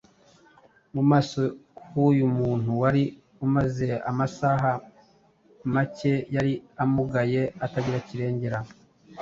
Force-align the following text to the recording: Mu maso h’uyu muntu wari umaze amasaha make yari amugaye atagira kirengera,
Mu 0.93 1.03
maso 1.11 1.41
h’uyu 1.85 2.25
muntu 2.37 2.69
wari 2.81 3.03
umaze 3.45 3.87
amasaha 4.09 4.69
make 5.73 6.13
yari 6.35 6.53
amugaye 6.83 7.41
atagira 7.65 7.99
kirengera, 8.07 8.57